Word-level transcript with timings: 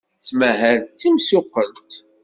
Tettmahal 0.17 0.77
d 0.83 0.93
timsuqqelt. 0.99 1.91